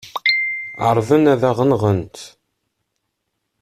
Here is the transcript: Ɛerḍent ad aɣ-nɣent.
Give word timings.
Ɛerḍent 0.85 1.31
ad 1.33 1.41
aɣ-nɣent. 1.49 2.17